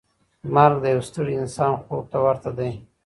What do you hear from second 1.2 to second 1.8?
انسان